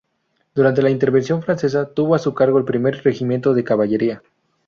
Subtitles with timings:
[0.55, 4.23] Durante la intervención francesa tuvo a su cargo el primer regimiento de caballería.